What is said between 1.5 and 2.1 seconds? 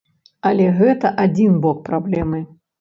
бок